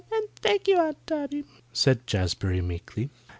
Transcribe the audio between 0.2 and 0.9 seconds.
thank you,